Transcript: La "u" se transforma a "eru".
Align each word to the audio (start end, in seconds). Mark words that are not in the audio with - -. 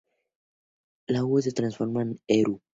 La 1.07 1.23
"u" 1.23 1.39
se 1.43 1.51
transforma 1.51 2.01
a 2.01 2.07
"eru". 2.25 2.59